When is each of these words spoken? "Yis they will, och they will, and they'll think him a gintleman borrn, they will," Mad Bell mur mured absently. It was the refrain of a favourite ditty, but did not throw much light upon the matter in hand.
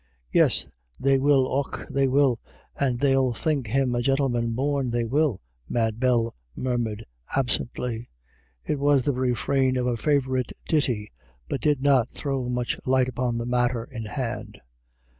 "Yis 0.31 0.67
they 0.99 1.19
will, 1.19 1.47
och 1.47 1.85
they 1.93 2.07
will, 2.07 2.39
and 2.79 2.97
they'll 2.97 3.33
think 3.33 3.67
him 3.67 3.93
a 3.93 4.01
gintleman 4.01 4.55
borrn, 4.55 4.89
they 4.89 5.05
will," 5.05 5.39
Mad 5.69 5.99
Bell 5.99 6.33
mur 6.55 6.79
mured 6.79 7.05
absently. 7.35 8.09
It 8.65 8.79
was 8.79 9.03
the 9.05 9.13
refrain 9.13 9.77
of 9.77 9.85
a 9.85 9.95
favourite 9.95 10.53
ditty, 10.67 11.11
but 11.47 11.61
did 11.61 11.83
not 11.83 12.09
throw 12.09 12.49
much 12.49 12.79
light 12.87 13.09
upon 13.09 13.37
the 13.37 13.45
matter 13.45 13.83
in 13.91 14.05
hand. 14.05 14.59